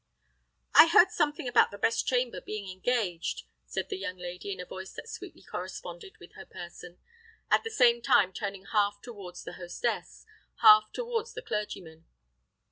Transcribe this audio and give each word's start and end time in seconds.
"I 0.73 0.87
heard 0.87 1.11
something 1.11 1.47
about 1.47 1.69
the 1.69 1.77
best 1.77 2.07
chamber 2.07 2.41
being 2.41 2.67
engaged," 2.71 3.43
said 3.67 3.89
the 3.89 3.99
young 3.99 4.17
lady, 4.17 4.51
in 4.51 4.59
a 4.59 4.65
voice 4.65 4.93
that 4.93 5.07
sweetly 5.07 5.43
corresponded 5.43 6.17
with 6.17 6.31
her 6.33 6.43
person, 6.47 6.97
at 7.51 7.63
the 7.63 7.69
same 7.69 8.01
time 8.01 8.33
turning 8.33 8.65
half 8.65 8.99
towards 9.03 9.43
the 9.43 9.53
hostess, 9.53 10.25
half 10.63 10.91
towards 10.91 11.33
the 11.35 11.43
clergyman. 11.43 12.05